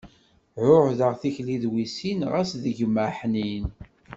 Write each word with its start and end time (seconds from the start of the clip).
Ɛuhdeɣ 0.63 1.11
tikli 1.21 1.57
d 1.63 1.65
wissin, 1.71 2.19
xas 2.33 2.51
d 2.61 2.63
gma 2.77 3.01
aḥnin. 3.09 3.65